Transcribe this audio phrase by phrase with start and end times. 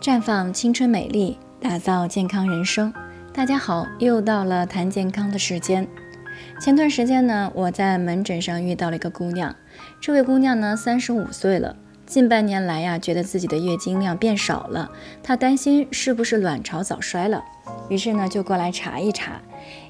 [0.00, 2.94] 绽放青春美丽，打造健康人生。
[3.34, 5.88] 大家好，又到了谈健康的时间。
[6.60, 9.52] 前段时间呢，我在门诊上遇到了一个姑娘，
[10.00, 11.76] 这位姑娘呢，三十五岁了，
[12.06, 14.88] 近半年来呀，觉得自己的月经量变少了，
[15.20, 17.42] 她担心是不是卵巢早衰了，
[17.88, 19.40] 于是呢，就过来查一查。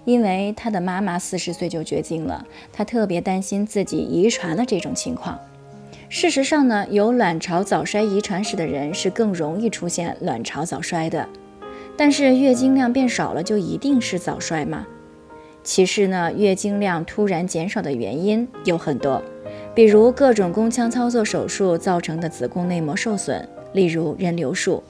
[0.06, 5.38] 因为她的妈妈四十岁就绝经了，她特别担心自己遗传了这种情况。
[6.10, 11.28] 事实上呢，有卵巢早衰遗传史的人是更容易出现卵巢早衰的。
[11.96, 14.86] 但是月经量变少了就一定是早衰吗？
[15.62, 19.22] 其实呢，月经量突然减少的原因有很多，
[19.74, 24.82] 比如各种宫腔操作手术造成的子宫内膜受损，例如人流术，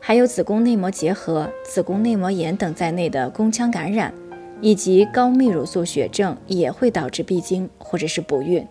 [0.00, 4.12] 还有子宫内膜结核、子宫内膜炎等在内的宫腔感染，
[4.60, 8.66] 以及高泌乳素血症也会导致闭经或者是不孕。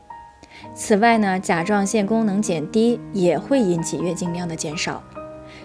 [0.73, 5.03] 此外呢，甲状腺功能减低也会引起月经量的减少，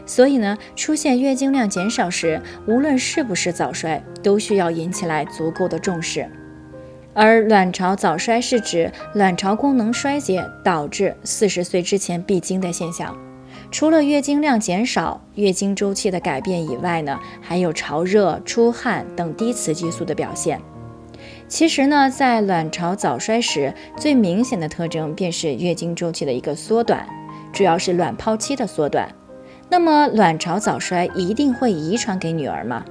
[0.04, 6.28] 所以呢，出现月经量减少时，无论是不是早衰，都需要引起来足够的重视。
[7.14, 13.16] 而卵巢早衰是指卵巢功能衰竭导致四十岁之前闭经的现象。
[13.70, 20.60] 除了月经量减少、月经周期的改变以外呢，还有潮热、出汗等低雌激素的表现。
[21.48, 27.08] 其实呢，在卵巢早衰时，最明显的特征便是月经周期的一个缩短，
[27.52, 29.08] 主要是卵泡期的缩短。
[29.70, 32.84] 那么，卵巢早衰一定会遗传给女儿吗？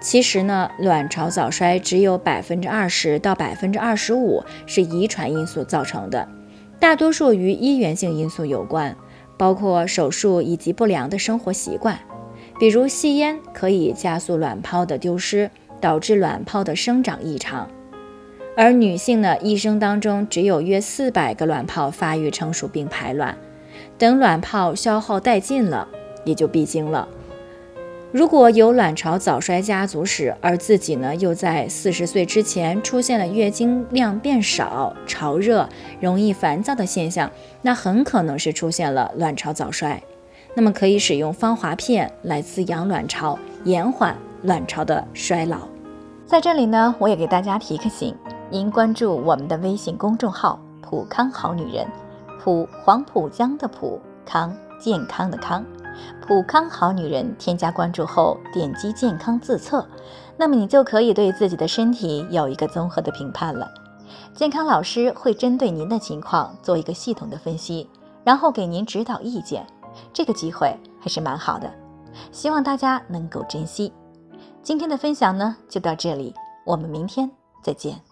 [0.00, 6.26] 其实呢，卵巢早衰只有百分之二十到百分之二十五是遗传因素造成的，
[6.80, 8.96] 大多数与医源性因素有关，
[9.38, 11.96] 包括手术以及不良的生活习惯，
[12.58, 15.48] 比如吸烟可以加速卵泡的丢失，
[15.80, 17.68] 导致卵泡的生长异常。
[18.56, 23.36] 而女性呢，一生当中只有约四百个卵泡发育成熟并排卵，
[23.96, 25.88] 等卵泡消耗殆尽了，
[26.24, 27.08] 也就闭经了。
[28.12, 35.68] 如果有卵巢早衰家族史，而自己呢又在四十岁之前出现了月经量变少、潮热、
[36.00, 37.30] 容易烦躁的现象，
[37.62, 40.02] 那很可能是出现了卵巢早衰。
[40.54, 45.68] 那么可以使用芳华片来滋养卵巢，延缓卵巢的衰老。
[46.26, 48.12] 在这里呢，我也给大家提个醒。
[48.52, 51.86] 您关注我们的微信公众号“普康好女人”，
[52.42, 55.64] 普黄浦江的普康健康的康，
[56.26, 57.32] 普康好女人。
[57.38, 59.86] 添加关注后，点击健康自测，
[60.36, 63.70] 那么你就可以对自己的身体有一个综合的评判了。
[64.34, 67.88] 健康老师会针对您的情况做一个系统的分析，
[68.24, 69.64] 然后给您指导意见。
[70.12, 71.72] 这个机会还是蛮好的，
[72.32, 73.92] 希望大家能够珍惜。
[74.60, 76.34] 今天的分享呢，就到这里，
[76.66, 77.30] 我们明天
[77.62, 78.09] 再见。